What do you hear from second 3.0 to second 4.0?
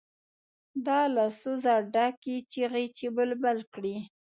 بلبل کړي.